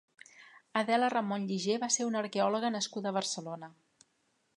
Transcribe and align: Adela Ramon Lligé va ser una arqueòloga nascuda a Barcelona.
Adela 0.79 1.09
Ramon 1.13 1.45
Lligé 1.51 1.75
va 1.83 1.89
ser 1.97 2.07
una 2.07 2.21
arqueòloga 2.25 2.73
nascuda 2.77 3.13
a 3.13 3.17
Barcelona. 3.19 3.71